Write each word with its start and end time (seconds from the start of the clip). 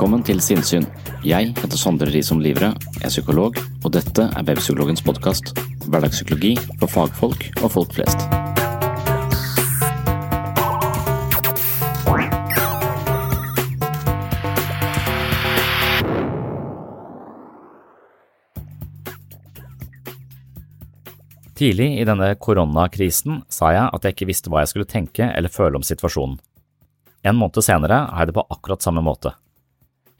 Velkommen 0.00 0.22
til 0.24 0.38
Sinnsyn. 0.40 0.86
Jeg 1.28 1.50
heter 1.58 1.76
Sondre 1.76 2.06
Risom 2.08 2.38
Livre, 2.40 2.70
er 3.04 3.10
psykolog, 3.12 3.58
og 3.84 3.90
dette 3.92 4.24
er 4.32 4.44
Webpsykologens 4.48 5.02
podkast. 5.04 5.50
Hverdagspsykologi 5.92 6.54
for 6.80 6.88
fagfolk 6.88 7.44
og 7.60 7.66
folk 7.74 7.92
flest. 7.92 8.24
Tidlig 21.60 21.90
i 22.00 22.08
denne 22.08 22.30
koronakrisen 22.40 23.42
sa 23.52 23.74
jeg 23.76 23.84
at 23.92 24.08
jeg 24.08 24.16
ikke 24.16 24.30
visste 24.32 24.48
hva 24.48 24.64
jeg 24.64 24.72
skulle 24.72 24.88
tenke 24.88 25.28
eller 25.28 25.52
føle 25.52 25.76
om 25.76 25.84
situasjonen. 25.84 26.40
En 27.20 27.36
måned 27.36 27.60
senere 27.60 28.06
jeg 28.08 28.32
det 28.32 28.38
på 28.40 28.48
akkurat 28.48 28.80
samme 28.80 29.04
måte. 29.04 29.36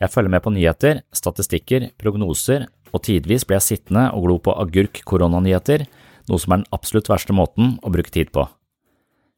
Jeg 0.01 0.13
følger 0.15 0.33
med 0.33 0.43
på 0.45 0.53
nyheter, 0.55 1.03
statistikker, 1.13 1.91
prognoser, 2.01 2.67
og 2.91 3.03
tidvis 3.05 3.45
blir 3.47 3.59
jeg 3.59 3.67
sittende 3.67 4.07
og 4.17 4.25
glo 4.25 4.39
på 4.41 4.55
agurk-koronanyheter, 4.63 5.85
noe 6.31 6.41
som 6.41 6.55
er 6.55 6.63
den 6.63 6.73
absolutt 6.75 7.11
verste 7.11 7.37
måten 7.37 7.77
å 7.85 7.93
bruke 7.93 8.13
tid 8.15 8.33
på. 8.33 8.47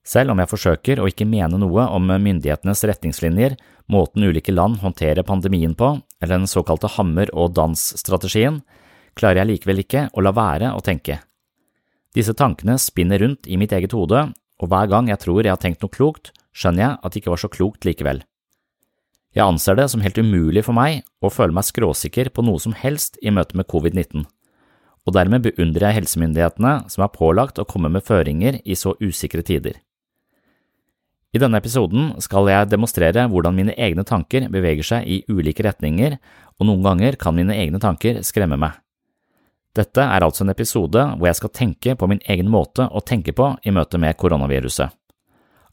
Selv 0.07 0.33
om 0.33 0.41
jeg 0.43 0.51
forsøker 0.51 0.99
å 0.99 1.07
ikke 1.11 1.27
mene 1.29 1.59
noe 1.63 1.85
om 1.95 2.09
myndighetenes 2.11 2.83
retningslinjer, 2.91 3.55
måten 3.91 4.25
ulike 4.27 4.55
land 4.55 4.81
håndterer 4.83 5.27
pandemien 5.27 5.75
på, 5.79 5.95
eller 6.23 6.41
den 6.41 6.51
såkalte 6.51 6.91
hammer 6.97 7.31
og 7.35 7.55
dans-strategien, 7.59 8.63
klarer 9.19 9.43
jeg 9.43 9.51
likevel 9.53 9.83
ikke 9.83 10.09
å 10.15 10.25
la 10.25 10.33
være 10.35 10.73
å 10.75 10.83
tenke. 10.83 11.21
Disse 12.15 12.35
tankene 12.37 12.79
spinner 12.83 13.23
rundt 13.23 13.47
i 13.47 13.59
mitt 13.59 13.73
eget 13.73 13.95
hode, 13.97 14.27
og 14.33 14.71
hver 14.71 14.91
gang 14.91 15.09
jeg 15.11 15.23
tror 15.23 15.43
jeg 15.43 15.55
har 15.55 15.63
tenkt 15.63 15.83
noe 15.83 15.93
klokt, 15.93 16.33
skjønner 16.55 16.85
jeg 16.85 16.99
at 16.99 17.13
det 17.13 17.23
ikke 17.23 17.35
var 17.35 17.43
så 17.43 17.51
klokt 17.51 17.87
likevel. 17.89 18.23
Jeg 19.33 19.49
anser 19.49 19.79
det 19.79 19.87
som 19.89 20.03
helt 20.05 20.19
umulig 20.21 20.61
for 20.67 20.77
meg 20.77 21.07
å 21.25 21.31
føle 21.33 21.57
meg 21.57 21.65
skråsikker 21.65 22.29
på 22.37 22.45
noe 22.45 22.61
som 22.61 22.75
helst 22.77 23.17
i 23.25 23.33
møte 23.33 23.57
med 23.57 23.69
covid-19, 23.71 24.27
og 25.07 25.15
dermed 25.17 25.47
beundrer 25.47 25.89
jeg 25.89 26.03
helsemyndighetene 26.03 26.75
som 26.93 27.05
er 27.05 27.15
pålagt 27.15 27.59
å 27.59 27.65
komme 27.69 27.89
med 27.93 28.05
føringer 28.05 28.61
i 28.61 28.77
så 28.77 28.93
usikre 29.01 29.41
tider. 29.47 29.79
I 31.33 31.41
denne 31.41 31.57
episoden 31.63 32.11
skal 32.21 32.51
jeg 32.53 32.69
demonstrere 32.69 33.25
hvordan 33.33 33.57
mine 33.57 33.73
egne 33.81 34.05
tanker 34.05 34.51
beveger 34.53 34.85
seg 34.85 35.09
i 35.09 35.23
ulike 35.33 35.65
retninger, 35.65 36.19
og 36.61 36.69
noen 36.69 36.85
ganger 36.85 37.17
kan 37.17 37.33
mine 37.33 37.57
egne 37.57 37.81
tanker 37.81 38.21
skremme 38.27 38.59
meg. 38.61 38.77
Dette 39.73 40.05
er 40.05 40.21
altså 40.21 40.45
en 40.45 40.53
episode 40.53 41.07
hvor 41.17 41.31
jeg 41.31 41.39
skal 41.39 41.55
tenke 41.57 41.95
på 41.97 42.09
min 42.11 42.21
egen 42.29 42.51
måte 42.53 42.85
å 42.85 43.01
tenke 43.01 43.33
på 43.33 43.55
i 43.65 43.73
møte 43.73 43.97
med 43.97 44.19
koronaviruset. 44.21 44.93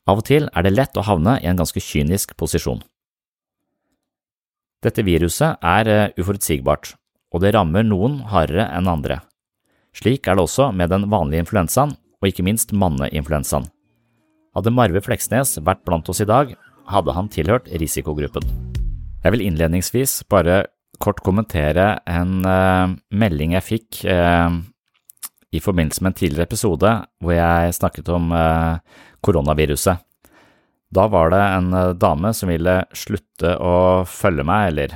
Av 0.08 0.24
og 0.24 0.24
til 0.31 0.47
er 0.47 0.64
det 0.64 0.72
lett 0.78 0.96
å 0.96 1.03
havne 1.03 1.36
i 1.44 1.52
en 1.52 1.59
ganske 1.59 1.84
kynisk 1.84 2.38
posisjon. 2.40 2.80
Dette 4.84 5.03
viruset 5.03 5.59
er 5.59 6.13
uforutsigbart, 6.19 6.94
og 7.34 7.44
det 7.44 7.51
rammer 7.56 7.84
noen 7.84 8.22
hardere 8.31 8.69
enn 8.78 8.88
andre. 8.88 9.19
Slik 9.95 10.28
er 10.28 10.38
det 10.38 10.45
også 10.45 10.69
med 10.72 10.91
den 10.94 11.09
vanlige 11.12 11.44
influensaen, 11.44 11.95
og 12.19 12.29
ikke 12.29 12.45
minst 12.47 12.72
manneinfluensaen. 12.75 13.67
Hadde 14.56 14.73
Marve 14.73 15.01
Fleksnes 15.03 15.57
vært 15.63 15.84
blant 15.88 16.09
oss 16.12 16.22
i 16.23 16.28
dag, 16.29 16.56
hadde 16.90 17.16
han 17.16 17.29
tilhørt 17.31 17.69
risikogruppen. 17.79 18.45
Jeg 19.23 19.35
vil 19.35 19.45
innledningsvis 19.45 20.23
bare 20.31 20.63
kort 21.00 21.22
kommentere 21.23 22.00
en 22.09 22.40
uh, 22.47 22.91
melding 23.11 23.56
jeg 23.56 23.67
fikk 23.67 24.01
uh, 24.09 24.51
i 25.51 25.61
forbindelse 25.63 26.03
med 26.03 26.13
en 26.13 26.19
tidligere 26.22 26.47
episode 26.47 26.94
hvor 27.19 27.35
jeg 27.35 27.75
snakket 27.78 28.11
om 28.16 28.31
uh, 28.35 28.79
koronaviruset. 29.23 30.01
Da 30.90 31.06
var 31.08 31.30
det 31.30 31.40
en 31.42 31.70
dame 32.02 32.32
som 32.34 32.50
ville 32.50 32.80
slutte 32.98 33.52
å 33.62 34.06
følge 34.10 34.46
meg, 34.48 34.72
eller 34.72 34.96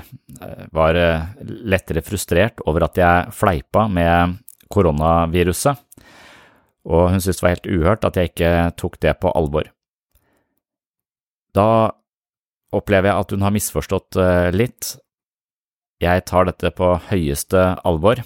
var 0.74 0.98
lettere 1.46 2.02
frustrert 2.02 2.64
over 2.66 2.88
at 2.88 2.98
jeg 2.98 3.34
fleipa 3.38 3.86
med 3.94 4.40
koronaviruset, 4.74 5.78
og 6.90 7.04
hun 7.14 7.22
syntes 7.22 7.38
det 7.38 7.46
var 7.46 7.54
helt 7.54 7.70
uhørt 7.70 8.08
at 8.10 8.18
jeg 8.18 8.32
ikke 8.32 8.54
tok 8.82 8.98
det 9.06 9.14
på 9.22 9.32
alvor. 9.38 9.70
Da 11.54 11.94
opplever 12.74 13.12
jeg 13.12 13.22
at 13.22 13.36
hun 13.36 13.46
har 13.46 13.54
misforstått 13.54 14.18
litt, 14.58 14.96
jeg 16.02 16.26
tar 16.26 16.50
dette 16.50 16.74
på 16.74 16.90
høyeste 17.12 17.62
alvor. 17.86 18.18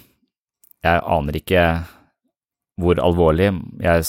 Jeg 0.82 1.04
aner 1.04 1.36
ikke 1.36 1.66
hvor 2.80 2.96
alvorlig 3.02 3.52
jeg 3.84 4.08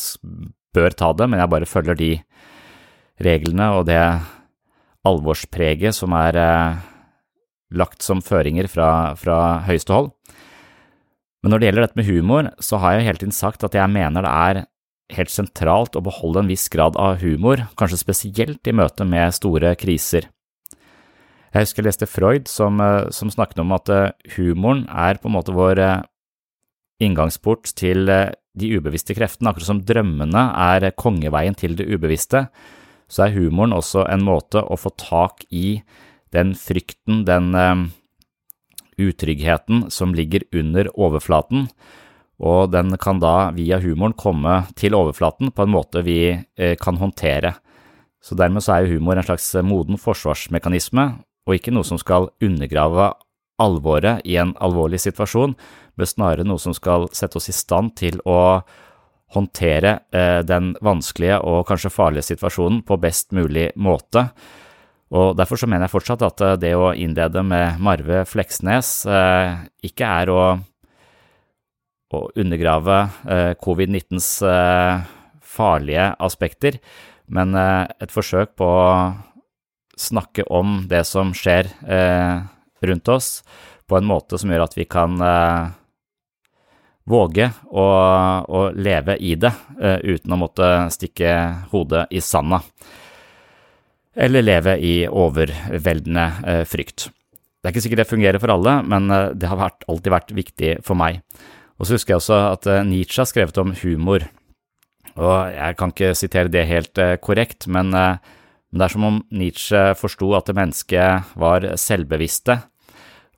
bør 0.77 0.95
ta 0.95 1.11
det, 1.17 1.27
men 1.27 1.43
jeg 1.43 1.51
bare 1.51 1.67
følger 1.69 1.99
de 1.99 2.11
reglene 3.23 3.69
og 3.77 3.87
det 3.89 3.99
alvorspreget 5.07 5.95
som 5.95 6.13
er 6.17 6.37
eh, 6.39 6.79
lagt 7.79 8.03
som 8.05 8.23
føringer 8.23 8.69
fra, 8.71 9.15
fra 9.19 9.61
høyeste 9.67 9.95
hold. 9.95 10.11
Men 11.43 11.53
når 11.53 11.61
det 11.61 11.69
gjelder 11.69 11.85
dette 11.85 11.99
med 11.99 12.09
humor, 12.09 12.49
så 12.59 12.81
har 12.83 12.97
jeg 12.97 13.07
hele 13.07 13.21
tiden 13.21 13.35
sagt 13.35 13.63
at 13.63 13.77
jeg 13.77 13.91
mener 13.93 14.25
det 14.25 14.33
er 14.33 14.65
helt 15.15 15.31
sentralt 15.33 15.95
å 15.95 16.03
beholde 16.05 16.43
en 16.43 16.51
viss 16.51 16.67
grad 16.69 16.97
av 16.99 17.23
humor, 17.23 17.63
kanskje 17.79 18.01
spesielt 18.01 18.67
i 18.67 18.75
møte 18.75 19.07
med 19.07 19.33
store 19.33 19.73
kriser. 19.79 20.27
Jeg 21.49 21.65
husker 21.65 21.81
jeg 21.81 21.87
leste 21.87 22.09
Freud 22.09 22.49
som, 22.51 22.77
som, 23.09 23.31
snakket 23.33 23.63
om 23.63 23.71
at 23.73 23.89
humoren 24.35 24.83
er 24.91 25.17
på 25.17 25.31
en 25.31 25.33
måte 25.33 25.55
vår 25.55 25.81
inngangsport 27.01 27.71
til 27.79 28.05
de 28.05 28.69
ubevisste 28.75 29.15
kreftene. 29.17 29.49
Akkurat 29.49 29.71
som 29.71 29.81
drømmene 29.81 30.43
er 30.75 30.91
kongeveien 30.99 31.57
til 31.57 31.73
det 31.79 31.87
ubevisste, 31.89 32.45
så 33.09 33.25
er 33.25 33.35
humoren 33.35 33.73
også 33.75 34.05
en 34.07 34.23
måte 34.25 34.61
å 34.61 34.77
få 34.77 34.93
tak 35.01 35.43
i 35.49 35.81
den 36.33 36.53
frykten, 36.57 37.23
den 37.25 37.51
utryggheten 38.99 39.87
som 39.93 40.13
ligger 40.13 40.45
under 40.53 40.91
overflaten, 40.93 41.69
og 42.39 42.69
den 42.71 42.93
kan 43.01 43.19
da 43.19 43.49
via 43.55 43.79
humoren 43.83 44.13
komme 44.15 44.61
til 44.79 44.95
overflaten 44.95 45.51
på 45.51 45.65
en 45.65 45.73
måte 45.73 46.03
vi 46.05 46.37
kan 46.79 46.99
håndtere. 47.01 47.55
Så 48.23 48.35
dermed 48.35 48.63
så 48.63 48.77
er 48.77 48.91
humor 48.91 49.17
en 49.17 49.25
slags 49.25 49.47
moden 49.63 49.99
forsvarsmekanisme, 49.99 51.07
og 51.47 51.55
ikke 51.55 51.73
noe 51.73 51.87
som 51.87 51.99
skal 51.99 52.29
undergrave 52.43 53.09
alvoret 53.59 54.23
i 54.27 54.37
en 54.39 54.53
alvorlig 54.63 55.01
situasjon, 55.03 55.55
men 55.99 56.07
snarere 56.07 56.45
noe 56.47 56.61
som 56.61 56.75
skal 56.75 57.09
sette 57.15 57.39
oss 57.39 57.49
i 57.51 57.55
stand 57.55 57.95
til 57.99 58.21
å 58.27 58.61
håndtere 59.35 59.99
eh, 60.11 60.39
den 60.45 60.73
vanskelige 60.81 61.39
og 61.45 61.67
kanskje 61.69 61.91
farlige 61.93 62.29
situasjonen 62.31 62.81
på 62.85 62.97
best 63.01 63.33
mulig 63.35 63.69
måte. 63.77 64.29
Og 65.09 65.33
Derfor 65.37 65.57
så 65.57 65.69
mener 65.69 65.87
jeg 65.87 65.95
fortsatt 65.95 66.25
at 66.25 66.43
eh, 66.45 66.57
det 66.61 66.73
å 66.77 66.91
innlede 66.93 67.43
med 67.45 67.79
Marve 67.81 68.23
Fleksnes 68.29 69.03
eh, 69.09 69.61
ikke 69.85 70.09
er 70.23 70.33
å, 70.33 70.41
å 72.13 72.25
undergrave 72.41 72.99
eh, 73.29 73.53
covid-19s 73.61 74.29
eh, 74.49 75.07
farlige 75.45 76.11
aspekter, 76.21 76.77
men 77.29 77.53
et 77.53 78.09
forsøk 78.09 78.55
på 78.57 78.65
å 78.65 78.85
snakke 80.01 80.47
om 80.49 80.87
det 80.89 81.03
som 81.05 81.29
skjer 81.35 81.67
rundt 82.81 83.11
oss, 83.13 83.27
på 83.85 83.97
en 83.97 84.07
måte 84.09 84.39
som 84.41 84.49
gjør 84.49 84.63
at 84.65 84.77
vi 84.77 84.87
kan 84.89 85.17
våge 87.09 87.49
å, 87.73 87.85
å, 88.45 88.63
leve 88.77 89.15
i 89.17 89.33
det 89.39 89.49
uten 89.79 90.35
å 90.35 90.37
måtte 90.37 90.67
stikke 90.93 91.31
hodet 91.71 92.05
i 92.13 92.21
sanda 92.21 92.61
eller 94.19 94.43
leve 94.43 94.75
i 94.83 94.93
overveldende 95.07 96.25
eh, 96.47 96.65
frykt. 96.67 97.07
Det 97.59 97.67
er 97.67 97.73
ikke 97.73 97.83
sikkert 97.85 98.03
det 98.03 98.09
fungerer 98.09 98.41
for 98.41 98.53
alle, 98.53 98.79
men 98.87 99.11
eh, 99.13 99.29
det 99.37 99.49
har 99.51 99.59
vært, 99.59 99.85
alltid 99.91 100.13
vært 100.15 100.33
viktig 100.35 100.73
for 100.85 100.99
meg. 100.99 101.21
Og 101.79 101.87
så 101.87 101.95
husker 101.95 102.15
jeg 102.15 102.23
også 102.23 102.39
at 102.49 102.67
eh, 102.69 102.83
Nietzsche 102.87 103.23
har 103.23 103.29
skrevet 103.29 103.61
om 103.61 103.75
humor, 103.83 104.27
og 105.19 105.37
jeg 105.51 105.79
kan 105.79 105.93
ikke 105.93 106.11
sitere 106.15 106.51
det 106.51 106.67
helt 106.69 106.99
korrekt, 107.19 107.65
men 107.67 107.89
det 107.91 108.83
er 108.85 108.93
som 108.93 109.03
om 109.03 109.17
Nietzsche 109.35 109.81
forsto 109.99 110.29
at 110.37 110.51
mennesket 110.55 111.33
var 111.41 111.65
selvbevisste, 111.81 112.55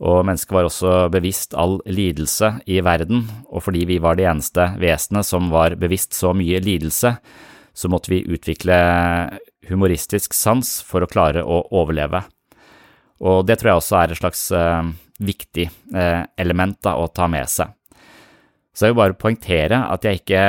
og 0.02 0.24
mennesket 0.26 0.56
var 0.56 0.66
også 0.66 0.94
bevisst 1.14 1.54
all 1.54 1.78
lidelse 1.86 2.56
i 2.66 2.80
verden, 2.82 3.28
og 3.54 3.64
fordi 3.68 3.86
vi 3.90 4.00
var 4.02 4.18
de 4.18 4.26
eneste 4.30 4.72
vesenet 4.82 5.28
som 5.28 5.52
var 5.54 5.78
bevisst 5.80 6.18
så 6.18 6.34
mye 6.34 6.62
lidelse, 6.64 7.14
så 7.74 7.90
måtte 7.92 8.12
vi 8.12 8.24
utvikle 8.26 8.78
humoristisk 9.70 10.34
sans 10.36 10.80
for 10.84 11.06
å 11.06 11.10
klare 11.10 11.46
å 11.46 11.62
overleve. 11.70 12.24
Og 13.22 13.46
det 13.46 13.60
tror 13.62 13.72
jeg 13.72 13.84
også 13.84 14.00
er 14.00 14.12
et 14.12 14.20
slags 14.20 14.42
eh, 14.58 14.90
viktig 15.22 15.68
eh, 15.70 16.24
element 16.42 16.80
da, 16.82 16.98
å 16.98 17.06
ta 17.14 17.30
med 17.30 17.50
seg. 17.52 17.70
Så 18.74 18.88
jeg 18.88 18.96
vil 18.96 19.02
bare 19.02 19.20
poengtere 19.20 19.84
at 19.92 20.06
jeg 20.08 20.22
ikke 20.22 20.42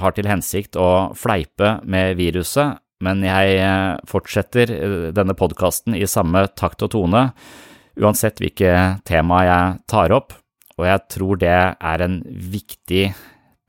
har 0.00 0.14
til 0.16 0.28
hensikt 0.28 0.78
å 0.80 1.14
fleipe 1.18 1.76
med 1.86 2.16
viruset, 2.18 2.80
men 3.04 3.22
jeg 3.22 3.58
eh, 3.62 3.94
fortsetter 4.10 4.74
eh, 4.74 5.00
denne 5.14 5.36
podkasten 5.38 5.94
i 5.94 6.06
samme 6.10 6.46
takt 6.58 6.82
og 6.86 6.94
tone, 6.96 7.28
uansett 7.98 8.40
hvilke 8.42 8.74
tema 9.08 9.42
jeg 9.46 9.80
tar 9.90 10.14
opp, 10.14 10.34
og 10.78 10.86
jeg 10.86 11.04
tror 11.10 11.40
det 11.40 11.56
er 11.74 12.04
en 12.04 12.20
viktig 12.26 13.08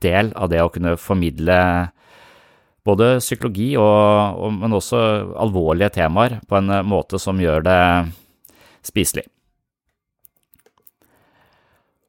del 0.00 0.30
av 0.38 0.50
det 0.52 0.62
å 0.62 0.70
kunne 0.72 0.96
formidle 1.00 1.58
både 2.86 3.18
psykologi 3.20 3.74
og, 3.78 4.38
og, 4.40 4.54
men 4.62 4.76
også 4.76 5.00
alvorlige 5.40 5.92
temaer 5.98 6.38
på 6.48 6.58
en 6.58 6.72
eh, 6.72 6.86
måte 6.86 7.20
som 7.20 7.40
gjør 7.40 7.64
det 7.66 7.82
spiselig. 8.86 9.26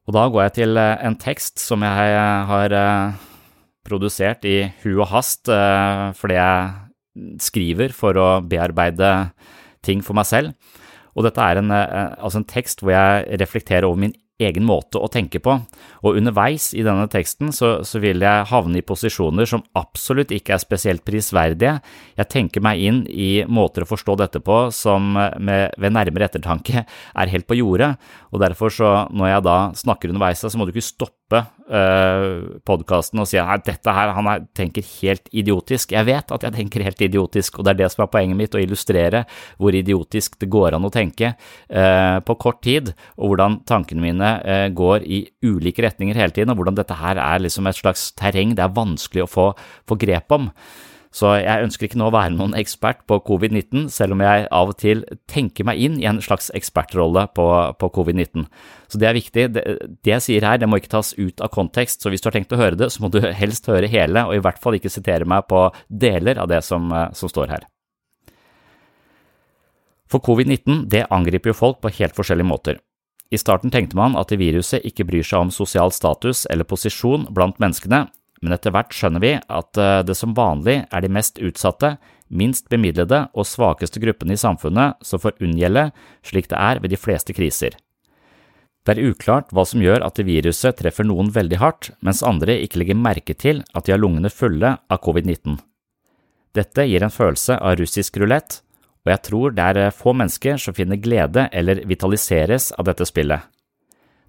Og 0.08 0.16
da 0.16 0.26
går 0.32 0.48
jeg 0.48 0.56
til 0.62 0.80
eh, 0.80 0.96
en 1.08 1.18
tekst 1.20 1.62
som 1.62 1.84
jeg 1.86 2.16
eh, 2.16 2.52
har 2.52 2.78
produsert 3.88 4.46
i 4.48 4.70
hu 4.84 4.94
og 5.02 5.10
hast 5.12 5.50
fordi 5.50 6.36
jeg 6.38 7.40
skriver 7.42 7.92
for 7.92 8.16
å 8.16 8.28
bearbeide 8.46 9.10
ting 9.84 10.04
for 10.06 10.16
meg 10.16 10.30
selv. 10.30 10.54
Og 11.16 11.28
dette 11.28 11.44
er 11.44 11.62
en, 11.62 11.72
altså 11.72 12.42
en 12.42 12.50
tekst 12.50 12.84
hvor 12.84 12.96
jeg 12.96 13.40
reflekterer 13.42 13.88
over 13.88 14.00
min 14.06 14.16
egen 14.42 14.66
måte 14.66 14.98
å 14.98 15.10
tenke 15.12 15.42
på, 15.44 15.54
og 16.02 16.18
underveis 16.18 16.72
i 16.78 16.84
denne 16.86 17.08
teksten 17.12 17.52
så, 17.56 17.74
så, 17.88 18.02
vil 18.02 18.24
jeg 18.24 18.48
havne 18.50 18.80
i 18.80 18.86
posisjoner 18.86 19.50
som 19.50 19.63
absolutt 19.78 20.34
ikke 20.36 20.56
er 20.56 20.63
spesielt 20.63 21.06
prisverdige. 21.08 21.78
Jeg 22.18 22.31
tenker 22.31 22.66
meg 22.66 22.81
inn 22.81 23.02
i 23.06 23.44
måter 23.46 23.86
å 23.86 23.90
forstå 23.90 24.18
dette 24.24 24.42
på 24.44 24.63
som 24.75 25.13
med, 25.13 25.78
ved 25.78 25.96
nærmere 25.96 26.30
ettertanke 26.30 26.86
er 26.86 27.34
helt 27.34 27.50
på 27.50 27.60
jordet, 27.62 27.94
og 28.31 28.44
derfor 28.44 28.74
så 28.74 28.94
når 29.13 29.36
jeg 29.36 29.48
da 29.50 29.58
snakker 29.84 30.13
underveis, 30.13 30.42
så 30.42 30.58
må 30.58 30.68
du 30.68 30.74
ikke 30.74 30.90
stoppe 30.90 31.21
uh, 31.39 32.60
podkasten 32.68 33.22
og 33.24 33.30
si 33.30 33.39
at 33.42 33.66
dette 33.68 33.95
her, 33.95 34.12
han 34.18 34.30
er, 34.31 34.44
tenker 34.57 34.86
helt 35.00 35.31
idiotisk. 35.31 35.95
Jeg 35.95 36.07
vet 36.10 36.33
at 36.36 36.45
jeg 36.48 36.57
tenker 36.57 36.86
helt 36.86 37.01
idiotisk, 37.07 37.60
og 37.60 37.68
det 37.68 37.74
er 37.74 37.81
det 37.83 37.89
som 37.94 38.06
er 38.06 38.12
poenget 38.13 38.39
mitt, 38.39 38.57
å 38.57 38.62
illustrere 38.62 39.24
hvor 39.62 39.78
idiotisk 39.78 40.38
det 40.42 40.51
går 40.51 40.78
an 40.78 40.88
å 40.88 40.94
tenke 40.94 41.33
uh, 41.36 42.19
på 42.28 42.38
kort 42.42 42.62
tid, 42.68 42.94
og 43.18 43.31
hvordan 43.33 43.62
tankene 43.69 44.06
mine 44.06 44.36
uh, 44.44 44.68
går 44.75 45.07
i 45.07 45.24
ulike 45.48 45.86
retninger 45.86 46.18
hele 46.19 46.36
tiden, 46.36 46.54
og 46.54 46.62
hvordan 46.62 46.80
dette 46.80 47.00
her 47.00 47.22
er 47.22 47.44
liksom 47.44 47.69
et 47.69 47.80
slags 47.80 48.10
terreng 48.19 48.56
det 48.57 48.66
er 48.66 48.75
vanskelig 48.75 49.25
å 49.25 49.31
få, 49.31 49.51
få 49.88 50.00
grep 50.01 50.34
om. 50.36 50.51
Så 51.12 51.34
jeg 51.42 51.66
ønsker 51.66 51.90
ikke 51.90 52.00
nå 52.00 52.06
å 52.08 52.13
være 52.16 52.31
noen 52.38 52.54
ekspert 52.56 53.02
på 53.10 53.18
covid-19, 53.28 53.90
selv 53.92 54.16
om 54.16 54.22
jeg 54.24 54.46
av 54.48 54.69
og 54.72 54.78
til 54.80 55.02
tenker 55.28 55.68
meg 55.68 55.81
inn 55.84 55.98
i 56.00 56.08
en 56.08 56.22
slags 56.24 56.48
ekspertrolle 56.56 57.25
på, 57.36 57.48
på 57.75 57.90
covid-19. 57.98 58.46
Så 58.88 59.02
det 59.02 59.10
er 59.10 59.18
viktig. 59.18 59.44
Det, 59.58 59.63
det, 59.92 60.13
jeg 60.13 60.24
sier 60.24 60.48
her, 60.48 60.62
det 60.62 60.69
må 60.72 60.80
ikke 60.80 60.94
tas 60.94 61.12
ut 61.19 61.44
av 61.44 61.52
kontekst, 61.52 62.00
så 62.00 62.13
hvis 62.13 62.24
du 62.24 62.30
har 62.30 62.38
tenkt 62.38 62.56
å 62.56 62.62
høre 62.62 62.80
det, 62.80 62.88
så 62.96 63.04
må 63.04 63.12
du 63.12 63.19
helst 63.28 63.68
høre 63.68 63.92
hele, 63.92 64.24
og 64.24 64.38
i 64.38 64.44
hvert 64.46 64.62
fall 64.63 64.80
ikke 64.80 64.94
sitere 64.94 65.28
meg 65.28 65.50
på 65.52 65.66
deler 65.92 66.40
av 66.40 66.48
det 66.52 66.62
som, 66.63 66.88
som 67.12 67.31
står 67.31 67.52
her. 67.58 67.68
For 70.12 70.24
covid-19 70.24 70.88
det 70.92 71.10
angriper 71.12 71.52
jo 71.52 71.60
folk 71.60 71.84
på 71.84 71.92
helt 72.00 72.16
forskjellige 72.16 72.48
måter. 72.48 72.80
I 73.31 73.40
starten 73.40 73.72
tenkte 73.72 74.00
man 74.00 74.16
at 74.19 74.31
viruset 74.36 74.84
ikke 74.88 75.06
bryr 75.08 75.28
seg 75.28 75.46
om 75.46 75.52
sosial 75.56 75.92
status 75.96 76.44
eller 76.52 76.68
posisjon 76.68 77.30
blant 77.31 77.60
menneskene, 77.63 78.06
men 78.42 78.56
etter 78.56 78.74
hvert 78.74 78.94
skjønner 78.96 79.22
vi 79.22 79.36
at 79.38 79.78
eh, 79.78 80.02
det 80.06 80.18
som 80.18 80.34
vanlig 80.38 80.82
er 80.90 81.04
de 81.04 81.14
mest 81.14 81.38
utsatte, 81.42 81.96
minst 82.32 82.70
bemidlede 82.72 83.26
og 83.36 83.48
svakeste 83.48 84.02
gruppene 84.02 84.34
i 84.36 84.42
samfunnet 84.42 85.02
som 85.06 85.22
får 85.22 85.38
unngjelde, 85.44 85.90
slik 86.26 86.50
det 86.50 86.58
er 86.58 86.82
ved 86.82 86.94
de 86.94 87.00
fleste 87.00 87.36
kriser. 87.38 87.78
Det 88.82 88.96
er 88.96 89.12
uklart 89.12 89.52
hva 89.54 89.62
som 89.68 89.84
gjør 89.84 90.02
at 90.08 90.18
viruset 90.26 90.80
treffer 90.80 91.06
noen 91.06 91.30
veldig 91.34 91.60
hardt, 91.62 91.92
mens 92.02 92.24
andre 92.26 92.56
ikke 92.64 92.82
legger 92.82 92.98
merke 92.98 93.36
til 93.38 93.62
at 93.78 93.86
de 93.86 93.94
har 93.94 94.02
lungene 94.02 94.32
fulle 94.34 94.74
av 94.90 95.02
covid-19. 95.06 95.60
Dette 96.58 96.88
gir 96.90 97.06
en 97.06 97.14
følelse 97.14 97.60
av 97.62 97.78
russisk 97.78 98.18
rulett, 98.18 98.64
og 99.06 99.14
jeg 99.14 99.26
tror 99.30 99.54
det 99.54 99.68
er 99.70 99.94
få 99.94 100.16
mennesker 100.18 100.58
som 100.62 100.78
finner 100.78 100.98
glede 101.02 101.46
eller 101.54 101.86
vitaliseres 101.90 102.72
av 102.74 102.90
dette 102.90 103.06
spillet. 103.06 103.46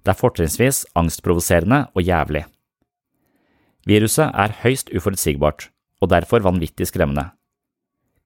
Det 0.03 0.13
er 0.13 0.19
fortrinnsvis 0.19 0.83
angstprovoserende 0.99 1.87
og 1.95 2.05
jævlig. 2.05 2.45
Viruset 3.89 4.31
er 4.31 4.53
høyst 4.61 4.91
uforutsigbart, 4.95 5.67
og 5.99 6.11
derfor 6.11 6.43
vanvittig 6.45 6.87
skremmende. 6.87 7.31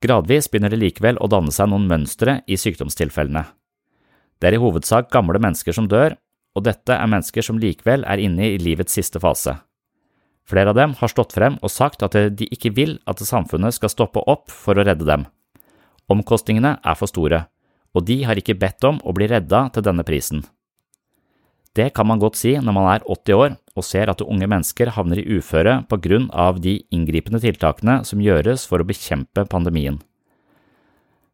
Gradvis 0.04 0.46
begynner 0.52 0.70
det 0.70 0.82
likevel 0.82 1.18
å 1.18 1.30
danne 1.32 1.54
seg 1.54 1.72
noen 1.72 1.88
mønstre 1.90 2.42
i 2.46 2.58
sykdomstilfellene. 2.62 3.48
Det 4.38 4.52
er 4.52 4.58
i 4.58 4.62
hovedsak 4.62 5.10
gamle 5.14 5.42
mennesker 5.42 5.74
som 5.74 5.88
dør, 5.90 6.14
og 6.54 6.66
dette 6.66 6.94
er 6.94 7.10
mennesker 7.10 7.46
som 7.46 7.58
likevel 7.62 8.06
er 8.06 8.22
inne 8.22 8.52
i 8.54 8.60
livets 8.62 8.94
siste 8.94 9.22
fase. 9.22 9.56
Flere 10.48 10.72
av 10.72 10.78
dem 10.78 10.94
har 11.00 11.12
stått 11.12 11.34
frem 11.36 11.58
og 11.66 11.74
sagt 11.74 12.06
at 12.06 12.14
de 12.38 12.46
ikke 12.54 12.72
vil 12.78 13.00
at 13.10 13.22
samfunnet 13.26 13.76
skal 13.76 13.92
stoppe 13.92 14.22
opp 14.30 14.54
for 14.54 14.78
å 14.78 14.86
redde 14.86 15.06
dem. 15.10 15.26
Omkostningene 16.08 16.78
er 16.78 16.96
for 16.96 17.10
store, 17.10 17.48
og 17.98 18.06
de 18.08 18.22
har 18.24 18.38
ikke 18.40 18.56
bedt 18.56 18.86
om 18.88 19.02
å 19.04 19.14
bli 19.18 19.28
redda 19.28 19.66
til 19.74 19.84
denne 19.90 20.06
prisen. 20.08 20.46
Det 21.76 21.90
kan 21.94 22.08
man 22.10 22.22
godt 22.22 22.38
si 22.40 22.54
når 22.58 22.74
man 22.74 22.88
er 22.94 23.04
80 23.06 23.42
år 23.42 23.58
og 23.78 23.86
ser 23.86 24.10
at 24.10 24.24
unge 24.26 24.50
mennesker 24.50 24.92
havner 24.96 25.22
i 25.22 25.38
uføre 25.38 25.80
på 25.90 26.00
grunn 26.02 26.28
av 26.34 26.60
de 26.64 26.80
inngripende 26.94 27.42
tiltakene 27.44 28.02
som 28.08 28.24
gjøres 28.24 28.66
for 28.70 28.82
å 28.82 28.88
bekjempe 28.88 29.46
pandemien. 29.52 30.02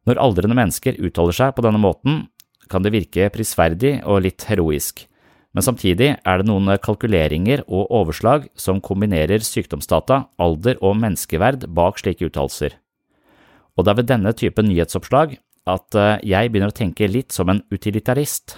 Når 0.04 0.20
aldrende 0.20 0.58
mennesker 0.60 1.00
uttaler 1.00 1.36
seg 1.36 1.56
på 1.56 1.64
denne 1.64 1.80
måten, 1.80 2.26
kan 2.68 2.84
det 2.84 2.92
virke 2.94 3.30
prisverdig 3.32 4.02
og 4.04 4.26
litt 4.26 4.44
heroisk, 4.50 5.06
men 5.54 5.66
samtidig 5.66 6.10
er 6.18 6.42
det 6.42 6.50
noen 6.50 6.72
kalkuleringer 6.82 7.62
og 7.68 7.92
overslag 7.94 8.48
som 8.58 8.82
kombinerer 8.82 9.44
sykdomsdata, 9.46 10.26
alder 10.42 10.80
og 10.82 10.98
menneskeverd 11.00 11.68
bak 11.78 12.02
slike 12.02 12.26
uttalelser. 12.28 12.80
Og 13.78 13.86
det 13.86 13.94
er 13.94 14.00
ved 14.02 14.10
denne 14.10 14.34
typen 14.38 14.70
nyhetsoppslag 14.70 15.38
at 15.70 15.98
eh, 15.98 16.20
jeg 16.34 16.52
begynner 16.52 16.74
å 16.74 16.76
tenke 16.76 17.10
litt 17.10 17.34
som 17.34 17.50
en 17.54 17.62
utilitarist. 17.74 18.58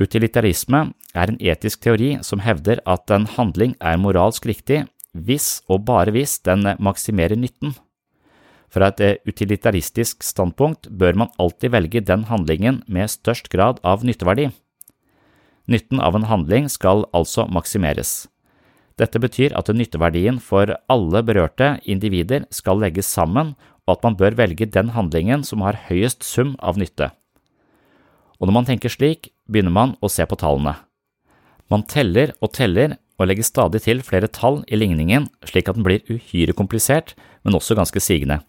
Utilitarisme 0.00 0.88
er 1.14 1.30
en 1.30 1.40
etisk 1.40 1.82
teori 1.84 2.16
som 2.24 2.42
hevder 2.44 2.80
at 2.88 3.10
en 3.12 3.26
handling 3.36 3.76
er 3.80 4.00
moralsk 4.00 4.46
riktig 4.48 4.84
hvis 5.12 5.60
og 5.68 5.84
bare 5.88 6.12
hvis 6.14 6.38
den 6.40 6.64
maksimerer 6.80 7.36
nytten. 7.36 7.74
Fra 8.72 8.88
et 8.88 9.00
eh, 9.04 9.18
utilitaristisk 9.28 10.24
standpunkt 10.24 10.88
bør 10.88 11.18
man 11.24 11.32
alltid 11.38 11.74
velge 11.74 12.00
den 12.00 12.24
handlingen 12.30 12.80
med 12.88 13.12
størst 13.12 13.50
grad 13.52 13.82
av 13.84 14.04
nytteverdi. 14.04 14.48
Nytten 15.68 16.00
av 16.00 16.16
en 16.16 16.26
handling 16.30 16.70
skal 16.72 17.04
altså 17.12 17.44
maksimeres. 17.52 18.26
Dette 18.96 19.20
betyr 19.20 19.52
at 19.56 19.68
nytteverdien 19.72 20.40
for 20.40 20.72
alle 20.92 21.22
berørte 21.24 21.76
individer 21.84 22.46
skal 22.52 22.80
legges 22.80 23.08
sammen, 23.08 23.54
og 23.86 23.96
at 23.96 24.04
man 24.06 24.16
bør 24.16 24.36
velge 24.38 24.68
den 24.68 24.92
handlingen 24.96 25.44
som 25.44 25.64
har 25.64 25.78
høyest 25.88 26.24
sum 26.24 26.54
av 26.60 26.78
nytte. 26.80 27.10
Og 28.40 28.48
når 28.48 28.56
man 28.56 28.68
tenker 28.68 28.92
slik, 28.92 29.32
begynner 29.48 29.74
man 29.74 29.94
å 30.00 30.10
se 30.12 30.24
på 30.26 30.38
tallene. 30.38 30.76
Man 31.72 31.86
teller 31.88 32.34
og 32.44 32.52
teller 32.52 32.98
og 33.16 33.28
legger 33.30 33.46
stadig 33.46 33.80
til 33.86 34.02
flere 34.04 34.28
tall 34.28 34.60
i 34.68 34.76
ligningen 34.76 35.30
slik 35.48 35.70
at 35.70 35.78
den 35.78 35.86
blir 35.86 36.02
uhyre 36.10 36.52
komplisert, 36.56 37.14
men 37.46 37.56
også 37.56 37.78
ganske 37.78 38.02
sigende. 38.02 38.42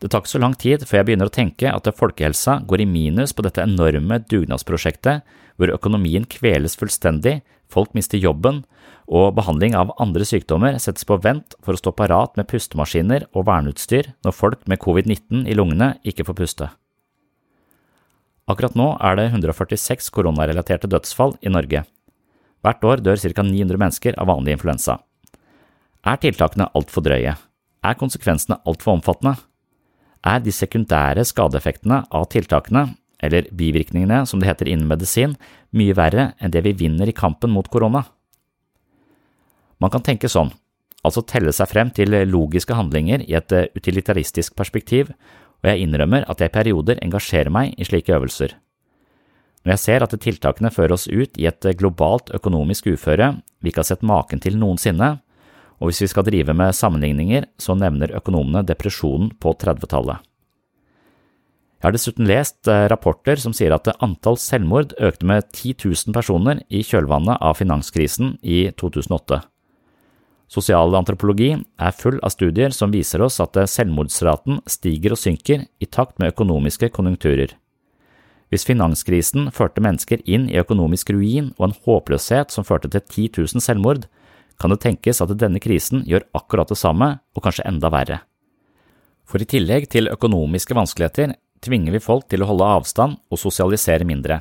Det 0.00 0.10
tar 0.10 0.22
ikke 0.22 0.34
så 0.34 0.40
lang 0.42 0.54
tid 0.58 0.82
før 0.88 1.00
jeg 1.00 1.08
begynner 1.08 1.30
å 1.30 1.34
tenke 1.34 1.70
at 1.70 1.88
folkehelsa 1.96 2.58
går 2.68 2.82
i 2.84 2.88
minus 2.88 3.32
på 3.32 3.44
dette 3.46 3.62
enorme 3.62 4.18
dugnadsprosjektet 4.30 5.24
hvor 5.56 5.72
økonomien 5.72 6.26
kveles 6.28 6.74
fullstendig, 6.80 7.42
folk 7.70 7.94
mister 7.96 8.18
jobben, 8.20 8.64
og 9.04 9.34
behandling 9.36 9.76
av 9.76 9.92
andre 10.00 10.26
sykdommer 10.26 10.78
settes 10.82 11.06
på 11.08 11.18
vent 11.22 11.56
for 11.64 11.76
å 11.76 11.80
stå 11.80 11.92
parat 11.96 12.38
med 12.40 12.48
pustemaskiner 12.50 13.28
og 13.32 13.46
verneutstyr 13.50 14.10
når 14.24 14.36
folk 14.36 14.64
med 14.70 14.80
covid-19 14.82 15.44
i 15.44 15.56
lungene 15.56 15.94
ikke 16.08 16.26
får 16.28 16.38
puste. 16.40 16.70
Akkurat 18.50 18.76
nå 18.76 18.90
er 19.00 19.16
det 19.20 19.30
146 19.30 20.10
koronarelaterte 20.12 20.90
dødsfall 20.90 21.36
i 21.44 21.52
Norge. 21.52 21.84
Hvert 22.64 22.84
år 22.88 23.02
dør 23.04 23.20
ca. 23.20 23.44
900 23.44 23.80
mennesker 23.80 24.16
av 24.16 24.30
vanlig 24.32 24.56
influensa. 24.56 24.98
Er 26.04 26.20
tiltakene 26.20 26.70
altfor 26.76 27.04
drøye? 27.04 27.34
Er 27.84 27.98
konsekvensene 28.00 28.58
altfor 28.64 28.96
omfattende? 28.96 29.36
Er 30.24 30.40
de 30.40 30.52
sekundære 30.52 31.26
skadeeffektene 31.28 32.06
av 32.08 32.30
tiltakene, 32.32 32.94
eller 33.24 33.48
bivirkningene 33.52 34.24
som 34.28 34.40
det 34.40 34.48
heter 34.48 34.68
innen 34.72 34.88
medisin, 34.88 35.36
mye 35.76 35.96
verre 35.96 36.30
enn 36.40 36.52
det 36.52 36.64
vi 36.64 36.74
vinner 36.84 37.08
i 37.08 37.16
kampen 37.16 37.52
mot 37.52 37.68
korona? 37.68 38.06
Man 39.80 39.92
kan 39.92 40.04
tenke 40.04 40.30
sånn, 40.32 40.52
altså 41.04 41.24
telle 41.28 41.52
seg 41.52 41.68
frem 41.68 41.92
til 41.92 42.16
logiske 42.30 42.76
handlinger 42.76 43.24
i 43.28 43.36
et 43.36 43.52
utilitaristisk 43.76 44.56
perspektiv, 44.56 45.12
og 45.60 45.68
jeg 45.68 45.84
innrømmer 45.84 46.24
at 46.28 46.40
jeg 46.40 46.52
i 46.52 46.56
perioder 46.56 47.00
engasjerer 47.04 47.52
meg 47.52 47.76
i 47.76 47.88
slike 47.88 48.16
øvelser. 48.16 48.56
Når 49.64 49.72
jeg 49.72 49.80
ser 49.80 50.04
at 50.04 50.14
tiltakene 50.20 50.72
fører 50.72 50.92
oss 50.98 51.06
ut 51.08 51.38
i 51.40 51.46
et 51.48 51.66
globalt 51.80 52.28
økonomisk 52.36 52.90
uføre 52.92 53.30
vi 53.64 53.72
ikke 53.72 53.80
har 53.80 53.88
sett 53.88 54.04
maken 54.04 54.42
til 54.44 54.58
noensinne, 54.60 55.14
og 55.80 55.88
hvis 55.88 56.02
vi 56.04 56.10
skal 56.12 56.26
drive 56.26 56.52
med 56.56 56.76
sammenligninger, 56.76 57.46
så 57.58 57.74
nevner 57.76 58.12
økonomene 58.16 58.62
depresjonen 58.66 59.32
på 59.40 59.54
30-tallet. 59.56 60.20
Jeg 61.80 61.88
har 61.88 61.96
dessuten 61.96 62.28
lest 62.28 62.68
eh, 62.70 62.86
rapporter 62.88 63.40
som 63.40 63.52
sier 63.56 63.74
at 63.76 63.90
antall 64.04 64.38
selvmord 64.40 64.94
økte 65.04 65.26
med 65.28 65.50
10 65.50 65.74
000 65.84 66.14
personer 66.16 66.62
i 66.72 66.80
kjølvannet 66.84 67.40
av 67.44 67.58
finanskrisen 67.58 68.38
i 68.40 68.70
2008. 68.80 69.42
Sosialantropologi 70.54 71.50
er 71.56 71.96
full 71.96 72.20
av 72.24 72.32
studier 72.32 72.72
som 72.72 72.92
viser 72.92 73.24
oss 73.24 73.40
at 73.44 73.58
selvmordsraten 73.68 74.62
stiger 74.70 75.16
og 75.16 75.20
synker 75.20 75.66
i 75.80 75.88
takt 75.88 76.20
med 76.20 76.32
økonomiske 76.32 76.92
konjunkturer. 76.94 77.52
Hvis 78.54 78.68
finanskrisen 78.68 79.48
førte 79.50 79.82
mennesker 79.82 80.20
inn 80.30 80.44
i 80.46 80.60
økonomisk 80.60 81.08
ruin 81.10 81.48
og 81.56 81.64
en 81.66 81.72
håpløshet 81.88 82.52
som 82.54 82.62
førte 82.62 82.86
til 82.86 83.02
10 83.02 83.24
000 83.50 83.62
selvmord, 83.64 84.04
kan 84.62 84.70
det 84.70 84.78
tenkes 84.84 85.18
at 85.24 85.32
denne 85.40 85.58
krisen 85.58 86.04
gjør 86.06 86.22
akkurat 86.38 86.70
det 86.70 86.78
samme, 86.78 87.16
og 87.34 87.42
kanskje 87.42 87.64
enda 87.66 87.90
verre. 87.90 88.20
For 89.26 89.42
i 89.42 89.48
tillegg 89.50 89.88
til 89.90 90.06
økonomiske 90.12 90.76
vanskeligheter 90.78 91.32
tvinger 91.66 91.96
vi 91.96 92.02
folk 92.04 92.28
til 92.30 92.44
å 92.44 92.48
holde 92.52 92.68
avstand 92.76 93.16
og 93.26 93.40
sosialisere 93.42 94.06
mindre, 94.06 94.38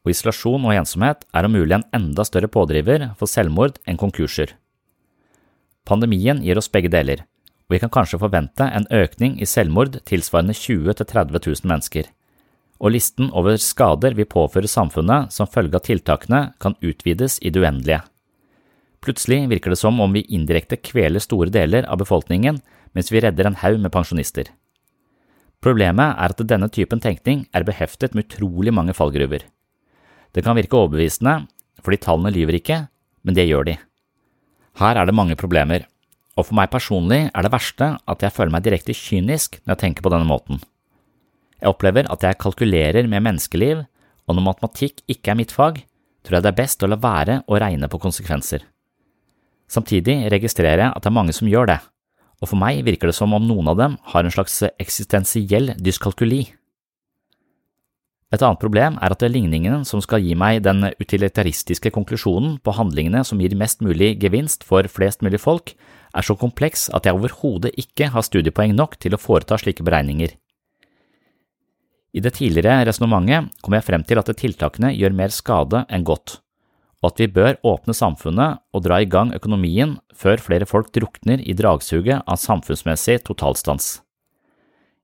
og 0.00 0.14
isolasjon 0.14 0.64
og 0.64 0.72
ensomhet 0.72 1.28
er 1.36 1.44
om 1.44 1.52
mulig 1.52 1.76
en 1.76 1.84
enda 1.92 2.24
større 2.24 2.48
pådriver 2.48 3.10
for 3.20 3.28
selvmord 3.28 3.76
enn 3.84 4.00
konkurser. 4.00 4.56
Pandemien 5.84 6.40
gir 6.40 6.56
oss 6.56 6.72
begge 6.72 6.88
deler, 6.88 7.26
og 7.68 7.76
vi 7.76 7.84
kan 7.84 7.92
kanskje 7.92 8.22
forvente 8.24 8.64
en 8.64 8.88
økning 8.88 9.36
i 9.44 9.50
selvmord 9.50 10.00
tilsvarende 10.08 10.56
20 10.56 10.88
000–30 10.88 11.36
000 11.36 11.68
mennesker. 11.68 12.08
Og 12.82 12.96
listen 12.96 13.30
over 13.30 13.58
skader 13.62 14.16
vi 14.18 14.26
påfører 14.26 14.66
samfunnet 14.66 15.30
som 15.30 15.46
følge 15.46 15.78
av 15.78 15.84
tiltakene, 15.86 16.40
kan 16.58 16.74
utvides 16.82 17.38
i 17.38 17.52
det 17.54 17.62
uendelige. 17.62 18.02
Plutselig 19.02 19.48
virker 19.50 19.72
det 19.72 19.78
som 19.80 19.98
om 20.02 20.12
vi 20.14 20.24
indirekte 20.30 20.78
kveler 20.78 21.22
store 21.22 21.50
deler 21.50 21.86
av 21.90 21.98
befolkningen 22.02 22.60
mens 22.94 23.10
vi 23.10 23.22
redder 23.22 23.48
en 23.48 23.58
haug 23.62 23.78
med 23.82 23.92
pensjonister. 23.94 24.50
Problemet 25.62 26.18
er 26.18 26.34
at 26.34 26.42
denne 26.50 26.68
typen 26.74 27.00
tenkning 27.02 27.44
er 27.54 27.66
beheftet 27.66 28.14
med 28.14 28.26
utrolig 28.26 28.74
mange 28.74 28.94
fallgruver. 28.98 29.44
Det 30.34 30.42
kan 30.42 30.58
virke 30.58 30.78
overbevisende, 30.78 31.46
fordi 31.82 32.00
tallene 32.02 32.34
lyver 32.34 32.58
ikke, 32.58 32.78
men 33.22 33.38
det 33.38 33.46
gjør 33.46 33.68
de. 33.70 33.76
Her 34.80 34.98
er 34.98 35.06
det 35.06 35.14
mange 35.14 35.38
problemer, 35.38 35.86
og 36.34 36.48
for 36.48 36.58
meg 36.58 36.72
personlig 36.72 37.26
er 37.28 37.44
det 37.44 37.52
verste 37.52 37.92
at 38.08 38.24
jeg 38.24 38.34
føler 38.34 38.54
meg 38.54 38.66
direkte 38.66 38.96
kynisk 38.96 39.60
når 39.62 39.76
jeg 39.76 39.82
tenker 39.84 40.06
på 40.06 40.14
denne 40.14 40.26
måten. 40.26 40.62
Jeg 41.62 41.70
opplever 41.70 42.08
at 42.10 42.24
jeg 42.26 42.40
kalkulerer 42.42 43.06
med 43.06 43.22
menneskeliv, 43.22 43.84
og 44.26 44.34
når 44.34 44.46
matematikk 44.48 45.04
ikke 45.10 45.30
er 45.30 45.38
mitt 45.38 45.54
fag, 45.54 45.84
tror 46.26 46.38
jeg 46.38 46.44
det 46.44 46.50
er 46.50 46.58
best 46.58 46.82
å 46.82 46.90
la 46.90 46.98
være 46.98 47.42
å 47.46 47.58
regne 47.62 47.90
på 47.90 48.00
konsekvenser. 48.02 48.64
Samtidig 49.70 50.26
registrerer 50.34 50.88
jeg 50.88 50.90
at 50.90 51.04
det 51.04 51.10
er 51.10 51.14
mange 51.14 51.34
som 51.36 51.48
gjør 51.48 51.70
det, 51.70 51.78
og 52.42 52.50
for 52.50 52.58
meg 52.58 52.82
virker 52.86 53.08
det 53.08 53.14
som 53.14 53.30
om 53.34 53.46
noen 53.46 53.70
av 53.70 53.78
dem 53.78 53.94
har 54.10 54.26
en 54.26 54.34
slags 54.34 54.58
eksistensiell 54.74 55.72
dyskalkuli. 55.78 56.42
Et 58.32 58.42
annet 58.42 58.58
problem 58.58 58.98
er 59.04 59.12
at 59.12 59.22
ligningen 59.28 59.84
som 59.86 60.02
skal 60.02 60.24
gi 60.24 60.34
meg 60.34 60.62
den 60.64 60.88
utilitaristiske 60.98 61.92
konklusjonen 61.94 62.56
på 62.64 62.74
handlingene 62.74 63.22
som 63.28 63.38
gir 63.38 63.54
mest 63.60 63.84
mulig 63.84 64.16
gevinst 64.22 64.64
for 64.66 64.88
flest 64.90 65.22
mulig 65.22 65.38
folk, 65.42 65.76
er 66.12 66.26
så 66.26 66.34
kompleks 66.36 66.88
at 66.96 67.06
jeg 67.06 67.16
overhodet 67.16 67.76
ikke 67.78 68.10
har 68.12 68.24
studiepoeng 68.26 68.74
nok 68.74 68.98
til 68.98 69.14
å 69.14 69.20
foreta 69.20 69.60
slike 69.60 69.84
beregninger. 69.84 70.32
I 72.12 72.20
det 72.20 72.34
tidligere 72.36 72.84
resonnementet 72.84 73.52
kom 73.64 73.76
jeg 73.76 73.86
frem 73.86 74.02
til 74.04 74.20
at 74.20 74.28
tiltakene 74.36 74.92
gjør 74.92 75.14
mer 75.16 75.32
skade 75.32 75.84
enn 75.88 76.04
godt, 76.04 76.36
og 77.00 77.12
at 77.12 77.22
vi 77.22 77.30
bør 77.32 77.56
åpne 77.66 77.96
samfunnet 77.96 78.60
og 78.72 78.84
dra 78.84 79.00
i 79.00 79.08
gang 79.08 79.32
økonomien 79.36 79.96
før 80.14 80.42
flere 80.44 80.68
folk 80.68 80.92
drukner 80.92 81.40
i 81.40 81.56
dragsuget 81.56 82.20
av 82.20 82.40
samfunnsmessig 82.40 83.22
totalstans. 83.24 84.02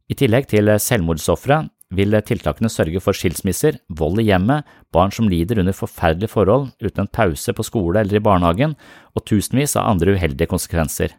I 0.08 0.16
tillegg 0.16 0.48
til 0.52 0.68
selvmordsofre 0.80 1.64
vil 1.96 2.16
tiltakene 2.28 2.68
sørge 2.68 3.00
for 3.00 3.16
skilsmisser, 3.16 3.78
vold 3.88 4.20
i 4.20 4.28
hjemmet, 4.28 4.66
barn 4.92 5.12
som 5.12 5.28
lider 5.28 5.60
under 5.62 5.76
forferdelige 5.76 6.32
forhold 6.32 6.68
uten 6.84 7.06
en 7.06 7.12
pause 7.12 7.52
på 7.56 7.64
skole 7.64 8.02
eller 8.02 8.20
i 8.20 8.24
barnehagen, 8.24 8.76
og 9.16 9.24
tusenvis 9.24 9.76
av 9.80 9.88
andre 9.94 10.12
uheldige 10.16 10.50
konsekvenser. 10.50 11.16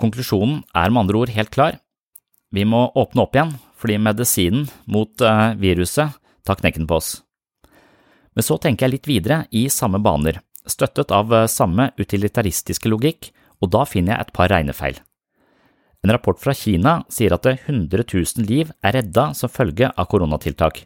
Konklusjonen 0.00 0.62
er 0.72 0.88
med 0.88 1.04
andre 1.04 1.20
ord 1.20 1.34
helt 1.36 1.52
klar. 1.52 1.76
Vi 2.52 2.64
må 2.64 2.86
åpne 2.96 3.24
opp 3.24 3.36
igjen, 3.36 3.52
fordi 3.82 3.98
medisinen 3.98 4.68
mot 4.86 5.24
uh, 5.26 5.52
viruset 5.58 6.14
tar 6.46 6.60
knekken 6.60 6.86
på 6.86 7.00
oss. 7.00 7.16
Men 8.32 8.46
så 8.46 8.56
tenker 8.62 8.86
jeg 8.86 8.94
litt 8.96 9.10
videre 9.10 9.42
i 9.50 9.66
samme 9.70 9.98
baner, 10.02 10.38
støttet 10.70 11.10
av 11.10 11.34
uh, 11.34 11.48
samme 11.50 11.90
utilitaristiske 11.98 12.90
logikk, 12.90 13.32
og 13.62 13.74
da 13.74 13.82
finner 13.86 14.14
jeg 14.14 14.26
et 14.26 14.36
par 14.38 14.52
regnefeil. 14.54 15.02
En 16.02 16.10
rapport 16.10 16.38
fra 16.38 16.54
Kina 16.54 17.00
sier 17.12 17.34
at 17.34 17.46
100 17.46 18.06
000 18.06 18.46
liv 18.46 18.70
er 18.82 18.96
redda 18.98 19.28
som 19.38 19.50
følge 19.50 19.90
av 19.90 20.08
koronatiltak, 20.10 20.84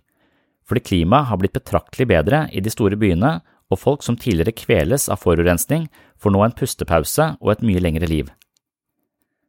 fordi 0.66 0.82
klimaet 0.82 1.30
har 1.30 1.40
blitt 1.40 1.56
betraktelig 1.56 2.08
bedre 2.10 2.42
i 2.52 2.60
de 2.64 2.72
store 2.72 2.98
byene, 3.00 3.38
og 3.72 3.80
folk 3.80 4.04
som 4.06 4.18
tidligere 4.18 4.54
kveles 4.54 5.08
av 5.10 5.22
forurensning, 5.22 5.88
får 6.20 6.32
nå 6.32 6.42
en 6.44 6.54
pustepause 6.54 7.32
og 7.40 7.52
et 7.52 7.64
mye 7.66 7.82
lengre 7.82 8.08
liv. 8.10 8.28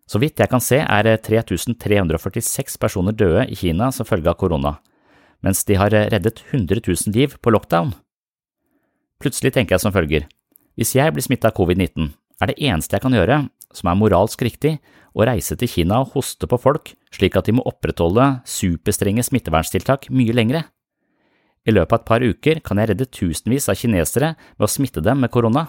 Så 0.08 0.22
vidt 0.24 0.40
jeg 0.40 0.50
kan 0.52 0.64
se 0.64 0.80
er 0.80 1.10
3346 1.20 2.78
personer 2.80 3.16
døde 3.16 3.44
i 3.52 3.58
Kina 3.60 3.92
som 3.92 4.08
følge 4.08 4.32
av 4.32 4.40
korona, 4.40 4.78
mens 5.44 5.66
de 5.68 5.76
har 5.76 5.92
reddet 5.92 6.44
100 6.52 6.80
000 6.88 7.16
liv 7.16 7.36
på 7.44 7.52
lockdown. 7.52 7.92
Plutselig 9.20 9.54
tenker 9.54 9.76
jeg 9.76 9.84
som 9.84 9.94
følger, 9.96 10.28
hvis 10.78 10.96
jeg 10.96 11.14
blir 11.14 11.26
smittet 11.26 11.50
av 11.50 11.58
covid-19, 11.58 12.12
er 12.40 12.52
det 12.52 12.60
eneste 12.62 12.96
jeg 12.96 13.04
kan 13.04 13.16
gjøre, 13.18 13.42
som 13.74 13.90
er 13.90 14.00
moralsk 14.00 14.42
riktig, 14.46 14.78
å 15.18 15.26
reise 15.26 15.58
til 15.58 15.70
Kina 15.72 16.04
og 16.04 16.14
hoste 16.14 16.48
på 16.50 16.60
folk 16.62 16.94
slik 17.14 17.38
at 17.40 17.48
de 17.48 17.56
må 17.58 17.66
opprettholde 17.66 18.28
superstrenge 18.48 19.26
smitteverntiltak 19.26 20.12
mye 20.14 20.36
lengre. 20.36 20.64
I 21.68 21.74
løpet 21.74 21.94
av 21.96 22.00
et 22.00 22.08
par 22.08 22.24
uker 22.24 22.62
kan 22.64 22.80
jeg 22.80 22.92
redde 22.92 23.10
tusenvis 23.12 23.68
av 23.72 23.80
kinesere 23.80 24.36
ved 24.56 24.68
å 24.68 24.72
smitte 24.72 25.04
dem 25.04 25.20
med 25.24 25.34
korona. 25.34 25.68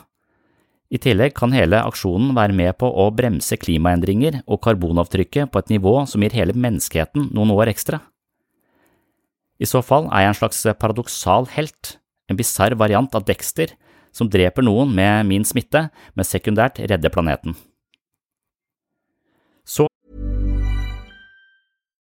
I 0.89 0.97
tillegg 0.97 1.35
kan 1.37 1.53
hele 1.53 1.83
aksjonen 1.85 2.33
være 2.37 2.55
med 2.57 2.79
på 2.81 2.89
å 2.89 3.11
bremse 3.13 3.59
klimaendringer 3.61 4.41
og 4.47 4.63
karbonavtrykket 4.65 5.53
på 5.53 5.61
et 5.61 5.73
nivå 5.75 5.95
som 6.09 6.25
gir 6.25 6.37
hele 6.37 6.57
menneskeheten 6.57 7.29
noen 7.37 7.53
år 7.53 7.75
ekstra. 7.75 8.01
I 9.61 9.69
så 9.69 9.83
fall 9.85 10.07
er 10.09 10.25
jeg 10.25 10.33
en 10.33 10.39
slags 10.39 10.63
paradoksal 10.81 11.51
helt, 11.53 11.99
en 12.31 12.39
bisarr 12.39 12.77
variant 12.79 13.13
av 13.19 13.27
Dexter, 13.29 13.75
som 14.15 14.31
dreper 14.33 14.65
noen 14.65 14.95
med 14.95 15.29
min 15.29 15.45
smitte, 15.45 15.89
men 16.17 16.27
sekundært 16.27 16.81
redder 16.81 17.13
planeten. 17.13 17.57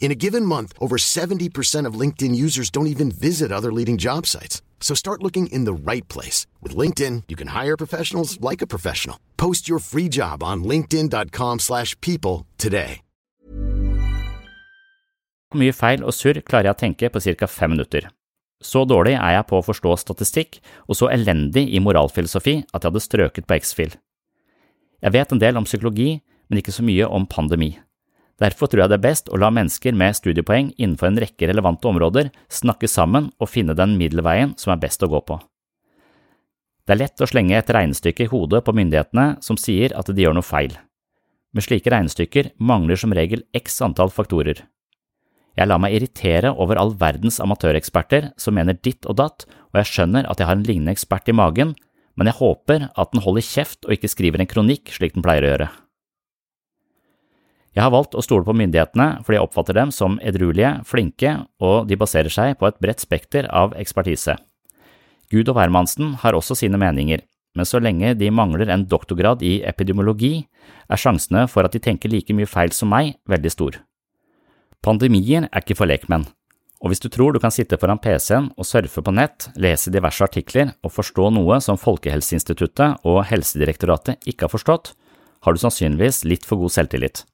In 0.00 0.12
a 0.12 0.14
given 0.14 0.44
month, 0.44 0.74
over 0.78 0.96
70% 0.98 1.88
of 1.88 1.98
LinkedIn 1.98 2.36
users 2.36 2.70
don't 2.70 2.86
even 2.86 3.10
visit 3.10 3.50
other 3.50 3.72
leading 3.72 3.96
job 3.96 4.26
sites. 4.26 4.60
So 4.80 4.94
start 4.94 5.22
looking 5.22 5.46
in 5.46 5.64
the 5.64 5.72
right 5.72 6.06
place. 6.08 6.46
With 6.62 6.76
LinkedIn, 6.76 7.22
you 7.28 7.36
can 7.36 7.48
hire 7.48 7.76
professionals 7.76 8.38
like 8.40 8.62
a 8.62 8.66
professional. 8.66 9.16
Post 9.38 9.66
your 9.66 9.80
free 9.80 10.10
job 10.10 10.42
on 10.42 10.62
linkedin.com 10.62 11.58
slash 11.60 11.98
people 12.00 12.46
today. 12.58 13.00
Mye 15.54 15.70
feil 15.70 16.02
og 16.02 16.10
surr 16.16 16.40
klarer 16.42 16.66
jeg 16.66 16.74
å 16.74 16.80
tenke 16.80 17.10
på 17.14 17.20
ca. 17.22 17.46
fem 17.46 17.70
minutter. 17.76 18.08
Så 18.64 18.82
dårlig 18.88 19.14
er 19.14 19.36
jeg 19.36 19.46
på 19.46 19.60
å 19.60 19.64
forstå 19.64 19.92
statistikk, 20.00 20.58
og 20.88 20.98
så 20.98 21.10
elendig 21.14 21.68
i 21.70 21.82
moralfilosofi 21.84 22.56
at 22.72 22.80
jeg 22.80 22.88
hadde 22.88 23.02
strøket 23.04 23.46
på 23.46 23.58
X-Fil. 23.60 23.94
Jeg 25.04 25.14
vet 25.14 25.32
en 25.32 25.42
del 25.42 25.60
om 25.60 25.66
psykologi, 25.68 26.22
men 26.48 26.60
ikke 26.60 26.74
så 26.74 26.84
mye 26.86 27.06
om 27.06 27.26
pandemi. 27.28 27.74
Derfor 28.42 28.66
tror 28.66 28.84
jeg 28.84 28.90
det 28.90 28.98
er 28.98 29.06
best 29.06 29.30
å 29.30 29.38
la 29.38 29.50
mennesker 29.54 29.94
med 29.94 30.16
studiepoeng 30.18 30.72
innenfor 30.74 31.12
en 31.12 31.20
rekke 31.22 31.46
relevante 31.50 31.86
områder 31.86 32.32
snakke 32.50 32.90
sammen 32.90 33.30
og 33.38 33.50
finne 33.52 33.76
den 33.78 33.94
middelveien 34.00 34.56
som 34.58 34.74
er 34.74 34.80
best 34.82 35.04
å 35.06 35.10
gå 35.12 35.20
på. 35.22 35.38
Det 36.84 36.96
er 36.96 37.00
lett 37.00 37.22
å 37.22 37.28
slenge 37.30 37.56
et 37.56 37.70
regnestykke 37.72 38.26
i 38.26 38.30
hodet 38.32 38.60
på 38.66 38.74
myndighetene 38.76 39.38
som 39.44 39.56
sier 39.60 39.94
at 39.96 40.10
de 40.10 40.26
gjør 40.26 40.34
noe 40.36 40.44
feil. 40.44 40.74
Men 41.54 41.64
slike 41.64 41.92
regnestykker 41.94 42.50
mangler 42.58 42.98
som 43.00 43.14
regel 43.14 43.46
x 43.56 43.78
antall 43.86 44.10
faktorer. 44.12 44.64
Jeg 45.54 45.70
lar 45.70 45.78
meg 45.78 45.94
irritere 45.94 46.50
over 46.50 46.80
all 46.80 46.92
verdens 46.98 47.38
amatøreksperter 47.40 48.32
som 48.36 48.58
mener 48.58 48.74
ditt 48.74 49.06
og 49.06 49.20
datt, 49.22 49.46
og 49.70 49.78
jeg 49.78 49.92
skjønner 49.92 50.26
at 50.26 50.42
jeg 50.42 50.50
har 50.50 50.58
en 50.58 50.66
lignende 50.66 50.92
ekspert 50.96 51.30
i 51.30 51.36
magen, 51.36 51.76
men 52.18 52.30
jeg 52.30 52.40
håper 52.40 52.88
at 52.90 53.14
den 53.14 53.22
holder 53.22 53.46
kjeft 53.46 53.86
og 53.86 53.94
ikke 53.94 54.10
skriver 54.10 54.42
en 54.42 54.50
kronikk 54.50 54.90
slik 54.98 55.14
den 55.14 55.24
pleier 55.24 55.46
å 55.46 55.52
gjøre. 55.52 55.70
Jeg 57.74 57.82
har 57.82 57.90
valgt 57.90 58.14
å 58.14 58.22
stole 58.22 58.46
på 58.46 58.54
myndighetene 58.54 59.24
fordi 59.24 59.38
jeg 59.40 59.46
oppfatter 59.48 59.74
dem 59.74 59.90
som 59.94 60.20
edruelige, 60.22 60.76
flinke, 60.86 61.32
og 61.58 61.88
de 61.90 61.98
baserer 61.98 62.30
seg 62.30 62.54
på 62.60 62.68
et 62.68 62.78
bredt 62.82 63.02
spekter 63.02 63.48
av 63.50 63.74
ekspertise. 63.78 64.36
Gud 65.32 65.50
og 65.50 65.58
hvermannsen 65.58 66.14
har 66.22 66.38
også 66.38 66.54
sine 66.58 66.78
meninger, 66.78 67.24
men 67.54 67.66
så 67.66 67.80
lenge 67.82 68.14
de 68.18 68.30
mangler 68.30 68.70
en 68.70 68.86
doktorgrad 68.86 69.42
i 69.42 69.56
epidemiologi, 69.66 70.46
er 70.86 71.00
sjansene 71.00 71.48
for 71.50 71.66
at 71.66 71.74
de 71.74 71.82
tenker 71.82 72.12
like 72.12 72.34
mye 72.34 72.50
feil 72.50 72.70
som 72.74 72.92
meg, 72.94 73.16
veldig 73.30 73.52
stor. 73.52 73.82
Pandemier 74.84 75.48
er 75.48 75.64
ikke 75.64 75.78
for 75.78 75.90
lekmenn, 75.90 76.28
og 76.84 76.92
hvis 76.92 77.00
du 77.00 77.08
tror 77.08 77.32
du 77.32 77.40
kan 77.40 77.54
sitte 77.54 77.78
foran 77.80 77.98
PC-en 77.98 78.50
og 78.54 78.68
surfe 78.68 79.02
på 79.02 79.14
nett, 79.16 79.48
lese 79.56 79.90
diverse 79.90 80.22
artikler 80.22 80.74
og 80.84 80.92
forstå 80.92 81.30
noe 81.32 81.58
som 81.64 81.80
Folkehelseinstituttet 81.80 83.06
og 83.08 83.22
Helsedirektoratet 83.30 84.28
ikke 84.28 84.46
har 84.46 84.52
forstått, 84.52 84.92
har 85.44 85.54
du 85.54 85.62
sannsynligvis 85.62 86.26
litt 86.28 86.44
for 86.44 86.60
god 86.60 86.74
selvtillit. 86.76 87.24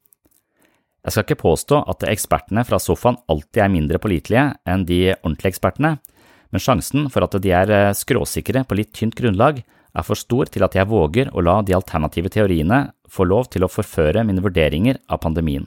Jeg 1.00 1.14
skal 1.14 1.24
ikke 1.24 1.42
påstå 1.42 1.80
at 1.88 2.04
ekspertene 2.10 2.64
fra 2.68 2.78
sofaen 2.82 3.18
alltid 3.30 3.62
er 3.64 3.72
mindre 3.72 4.00
pålitelige 4.02 4.50
enn 4.68 4.84
de 4.88 5.00
ordentlige 5.14 5.54
ekspertene, 5.54 5.94
men 6.50 6.62
sjansen 6.62 7.08
for 7.12 7.24
at 7.24 7.36
de 7.40 7.52
er 7.54 7.72
eh, 7.72 7.92
skråsikre 7.96 8.64
på 8.68 8.76
litt 8.76 8.92
tynt 8.96 9.16
grunnlag, 9.16 9.62
er 9.90 10.06
for 10.06 10.18
stor 10.18 10.50
til 10.52 10.62
at 10.66 10.76
jeg 10.76 10.86
våger 10.90 11.30
å 11.34 11.42
la 11.42 11.60
de 11.66 11.74
alternative 11.74 12.30
teoriene 12.30 12.90
få 13.10 13.26
lov 13.26 13.48
til 13.50 13.64
å 13.64 13.70
forføre 13.70 14.22
mine 14.26 14.42
vurderinger 14.44 15.00
av 15.10 15.22
pandemien. 15.24 15.66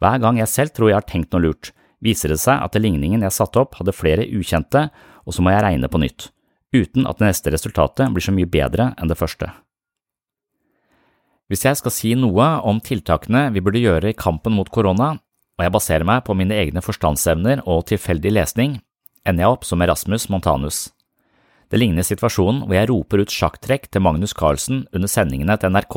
Hver 0.00 0.20
gang 0.22 0.38
jeg 0.40 0.52
selv 0.52 0.74
tror 0.76 0.90
jeg 0.90 1.00
har 1.00 1.08
tenkt 1.08 1.34
noe 1.34 1.44
lurt, 1.48 1.72
viser 2.00 2.32
det 2.32 2.40
seg 2.40 2.62
at 2.62 2.78
ligningen 2.78 3.24
jeg 3.26 3.36
satte 3.36 3.60
opp 3.60 3.76
hadde 3.80 3.96
flere 3.96 4.28
ukjente, 4.28 4.88
og 5.26 5.36
så 5.36 5.42
må 5.44 5.52
jeg 5.52 5.64
regne 5.66 5.90
på 5.90 6.00
nytt, 6.00 6.30
uten 6.76 7.08
at 7.08 7.18
det 7.18 7.32
neste 7.32 7.52
resultatet 7.52 8.14
blir 8.14 8.24
så 8.24 8.34
mye 8.36 8.48
bedre 8.48 8.92
enn 8.96 9.10
det 9.10 9.18
første. 9.18 9.50
Hvis 11.50 11.64
jeg 11.66 11.80
skal 11.80 11.90
si 11.90 12.12
noe 12.14 12.46
om 12.62 12.78
tiltakene 12.78 13.48
vi 13.50 13.62
burde 13.64 13.82
gjøre 13.82 14.12
i 14.12 14.16
kampen 14.16 14.54
mot 14.54 14.68
korona, 14.70 15.16
og 15.58 15.64
jeg 15.66 15.74
baserer 15.74 16.06
meg 16.06 16.22
på 16.22 16.36
mine 16.38 16.54
egne 16.54 16.82
forstandsevner 16.84 17.64
og 17.66 17.88
tilfeldig 17.90 18.30
lesning, 18.36 18.76
ender 19.26 19.44
jeg 19.44 19.56
opp 19.56 19.66
som 19.66 19.82
Erasmus 19.82 20.28
Montanus. 20.30 20.78
Det 21.70 21.80
ligner 21.82 22.06
situasjonen 22.06 22.62
hvor 22.64 22.76
jeg 22.78 22.88
roper 22.90 23.24
ut 23.24 23.34
sjakktrekk 23.34 23.88
til 23.90 24.02
Magnus 24.06 24.34
Carlsen 24.34 24.84
under 24.94 25.10
sendingene 25.10 25.56
til 25.58 25.74
NRK, 25.74 25.96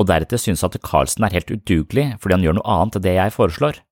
og 0.00 0.08
deretter 0.08 0.40
synes 0.40 0.64
at 0.64 0.80
Carlsen 0.80 1.28
er 1.28 1.36
helt 1.36 1.52
udugelig 1.52 2.06
fordi 2.20 2.38
han 2.38 2.46
gjør 2.46 2.56
noe 2.56 2.76
annet 2.78 2.96
enn 2.96 3.04
det 3.04 3.16
jeg 3.18 3.36
foreslår. 3.36 3.82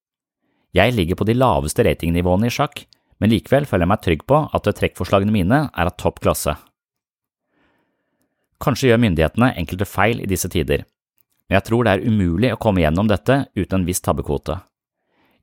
Jeg 0.76 0.96
ligger 0.96 1.20
på 1.20 1.28
de 1.28 1.36
laveste 1.36 1.84
ratingnivåene 1.84 2.48
i 2.48 2.54
sjakk, 2.54 2.86
men 3.20 3.32
likevel 3.32 3.68
føler 3.68 3.84
jeg 3.84 3.92
meg 3.92 4.02
trygg 4.04 4.24
på 4.28 4.40
at 4.56 4.72
trekkforslagene 4.80 5.36
mine 5.36 5.66
er 5.68 5.92
av 5.92 5.96
topp 6.00 6.24
klasse. 6.24 6.56
Kanskje 8.62 8.90
gjør 8.90 9.02
myndighetene 9.02 9.52
enkelte 9.60 9.86
feil 9.86 10.22
i 10.22 10.30
disse 10.30 10.50
tider, 10.50 10.82
men 11.48 11.58
jeg 11.58 11.66
tror 11.68 11.86
det 11.86 11.92
er 11.94 12.08
umulig 12.08 12.50
å 12.52 12.60
komme 12.60 12.82
gjennom 12.82 13.08
dette 13.08 13.44
uten 13.56 13.80
en 13.80 13.86
viss 13.86 14.02
tabbekvote. 14.04 14.58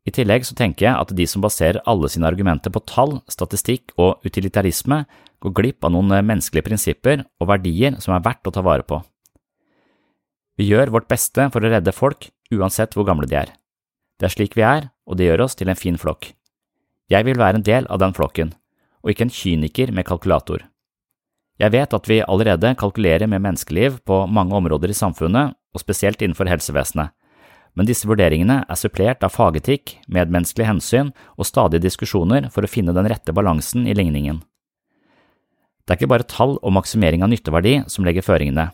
I 0.05 0.13
tillegg 0.13 0.45
så 0.45 0.53
tenker 0.53 0.85
jeg 0.85 1.01
at 1.01 1.13
de 1.17 1.25
som 1.25 1.41
baserer 1.41 1.81
alle 1.89 2.09
sine 2.13 2.27
argumenter 2.29 2.69
på 2.69 2.83
tall, 2.85 3.17
statistikk 3.31 3.95
og 3.97 4.21
utilitarisme, 4.27 5.05
går 5.41 5.55
glipp 5.57 5.85
av 5.87 5.95
noen 5.95 6.13
menneskelige 6.13 6.67
prinsipper 6.67 7.23
og 7.41 7.49
verdier 7.49 7.97
som 8.03 8.13
er 8.13 8.23
verdt 8.25 8.45
å 8.45 8.53
ta 8.53 8.61
vare 8.65 8.85
på. 8.85 8.99
Vi 10.55 10.69
gjør 10.69 10.93
vårt 10.93 11.09
beste 11.09 11.49
for 11.51 11.65
å 11.65 11.71
redde 11.71 11.95
folk, 11.95 12.29
uansett 12.53 12.93
hvor 12.95 13.07
gamle 13.07 13.27
de 13.27 13.39
er. 13.41 13.49
Det 14.21 14.29
er 14.29 14.35
slik 14.35 14.53
vi 14.55 14.63
er, 14.63 14.91
og 15.09 15.17
det 15.17 15.27
gjør 15.27 15.47
oss 15.47 15.57
til 15.57 15.71
en 15.71 15.79
fin 15.79 15.97
flokk. 15.99 16.29
Jeg 17.11 17.25
vil 17.25 17.41
være 17.41 17.59
en 17.59 17.65
del 17.65 17.89
av 17.91 17.99
den 18.01 18.13
flokken, 18.15 18.53
og 19.03 19.11
ikke 19.11 19.27
en 19.27 19.33
kyniker 19.33 19.91
med 19.91 20.07
kalkulator. 20.07 20.63
Jeg 21.55 21.71
vet 21.71 21.93
at 21.95 22.07
vi 22.09 22.23
allerede 22.23 22.73
kalkulerer 22.75 23.29
med 23.31 23.43
menneskeliv 23.43 24.01
på 24.03 24.25
mange 24.27 24.55
områder 24.55 24.91
i 24.91 24.97
samfunnet, 24.97 25.55
og 25.75 25.83
spesielt 25.83 26.21
innenfor 26.23 26.47
helsevesenet, 26.47 27.11
men 27.75 27.87
disse 27.87 28.07
vurderingene 28.07 28.61
er 28.63 28.79
supplert 28.79 29.23
av 29.27 29.33
fagetikk, 29.35 29.97
medmenneskelige 30.07 30.69
hensyn 30.69 31.11
og 31.35 31.47
stadige 31.47 31.83
diskusjoner 31.83 32.47
for 32.51 32.63
å 32.63 32.71
finne 32.71 32.95
den 32.95 33.07
rette 33.11 33.35
balansen 33.35 33.83
i 33.87 33.95
ligningen. 33.95 34.39
Det 35.83 35.93
er 35.93 35.99
ikke 35.99 36.11
bare 36.15 36.27
tall 36.27 36.55
og 36.61 36.73
maksimering 36.73 37.23
av 37.23 37.29
nytteverdi 37.29 37.81
som 37.91 38.07
legger 38.07 38.25
føringene, 38.25 38.69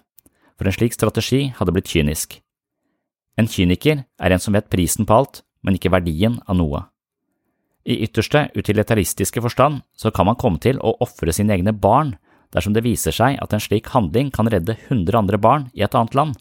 for 0.55 0.69
en 0.69 0.75
slik 0.77 0.93
strategi 0.93 1.49
hadde 1.57 1.73
blitt 1.73 1.89
kynisk. 1.89 2.37
En 3.41 3.49
kyniker 3.49 4.05
er 4.05 4.33
en 4.33 4.41
som 4.41 4.53
vet 4.53 4.69
prisen 4.69 5.07
på 5.09 5.17
alt, 5.17 5.41
men 5.65 5.77
ikke 5.77 5.91
verdien 5.93 6.37
av 6.45 6.57
noe. 6.61 6.85
I 7.81 7.97
ytterste 8.05 8.51
utilitaristiske 8.53 9.41
forstand 9.41 9.81
så 9.97 10.13
kan 10.13 10.29
man 10.29 10.37
komme 10.37 10.61
til 10.61 10.77
å 10.77 10.93
ofre 11.01 11.33
sine 11.33 11.57
egne 11.57 11.73
barn 11.73 12.13
dersom 12.51 12.75
det 12.75 12.83
viser 12.85 13.15
seg 13.15 13.39
at 13.41 13.53
en 13.55 13.63
slik 13.63 13.89
handling 13.95 14.31
kan 14.35 14.49
redde 14.51 14.75
100 14.89 15.17
andre 15.17 15.39
barn 15.41 15.69
i 15.73 15.83
et 15.85 15.95
annet 15.95 16.15
land. 16.17 16.35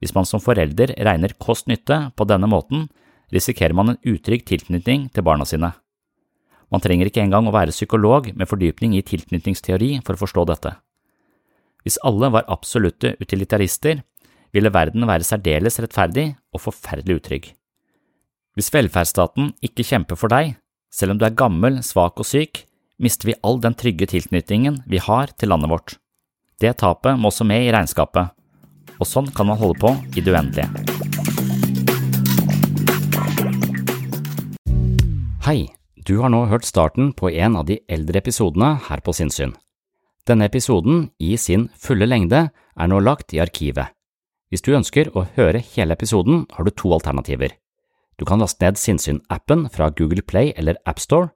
Hvis 0.00 0.14
man 0.16 0.28
som 0.28 0.42
forelder 0.44 0.92
regner 1.08 1.32
kost-nytte 1.40 2.10
på 2.16 2.26
denne 2.28 2.48
måten, 2.50 2.88
risikerer 3.32 3.74
man 3.74 3.94
en 3.94 4.00
utrygg 4.04 4.44
tilknytning 4.46 5.08
til 5.14 5.24
barna 5.26 5.46
sine. 5.48 5.72
Man 6.70 6.82
trenger 6.82 7.08
ikke 7.08 7.22
engang 7.22 7.46
å 7.48 7.54
være 7.54 7.74
psykolog 7.74 8.28
med 8.34 8.50
fordypning 8.50 8.96
i 8.98 9.04
tilknytningsteori 9.06 9.92
for 10.04 10.16
å 10.16 10.22
forstå 10.24 10.44
dette. 10.50 10.74
Hvis 11.86 12.00
alle 12.02 12.32
var 12.34 12.48
absolutte 12.50 13.14
utilitarister, 13.22 14.02
ville 14.54 14.72
verden 14.74 15.06
være 15.06 15.26
særdeles 15.26 15.78
rettferdig 15.82 16.32
og 16.54 16.62
forferdelig 16.64 17.20
utrygg. 17.20 17.50
Hvis 18.56 18.72
velferdsstaten 18.72 19.52
ikke 19.64 19.84
kjemper 19.86 20.18
for 20.18 20.32
deg, 20.32 20.56
selv 20.90 21.14
om 21.14 21.20
du 21.20 21.26
er 21.28 21.36
gammel, 21.36 21.82
svak 21.84 22.18
og 22.22 22.26
syk, 22.26 22.64
mister 22.98 23.28
vi 23.28 23.34
all 23.42 23.60
den 23.60 23.74
trygge 23.74 24.06
tilknytningen 24.08 24.80
vi 24.86 24.98
har 24.98 25.32
til 25.36 25.52
landet 25.52 25.70
vårt. 25.70 25.96
Det 26.60 26.72
tapet 26.80 27.18
må 27.20 27.28
også 27.28 27.44
med 27.44 27.66
i 27.66 27.72
regnskapet, 27.74 28.32
og 28.96 29.08
sånn 29.08 29.28
kan 29.36 29.50
man 29.50 29.60
holde 29.60 29.76
på 29.80 29.92
i 30.16 30.24
det 30.24 30.32
uendelige. 30.32 30.70
Hei, 35.46 35.68
du 36.06 36.16
har 36.22 36.32
nå 36.32 36.46
hørt 36.50 36.66
starten 36.66 37.12
på 37.12 37.30
en 37.30 37.60
av 37.60 37.68
de 37.68 37.78
eldre 37.92 38.18
episodene 38.22 38.72
her 38.88 39.04
på 39.04 39.14
Sinnsyn. 39.14 39.52
Denne 40.26 40.48
episoden, 40.48 41.10
i 41.22 41.36
sin 41.38 41.68
fulle 41.78 42.08
lengde, 42.08 42.48
er 42.50 42.90
nå 42.90 42.98
lagt 42.98 43.36
i 43.36 43.38
arkivet. 43.44 43.92
Hvis 44.50 44.64
du 44.64 44.72
ønsker 44.74 45.12
å 45.14 45.26
høre 45.36 45.60
hele 45.74 45.94
episoden, 45.94 46.46
har 46.50 46.66
du 46.66 46.72
to 46.74 46.90
alternativer. 46.96 47.52
Du 48.18 48.24
kan 48.24 48.40
laste 48.40 48.64
ned 48.64 48.80
Sinnsyn-appen 48.80 49.68
fra 49.70 49.90
Google 49.90 50.24
Play 50.24 50.54
eller 50.56 50.80
AppStore. 50.86 51.35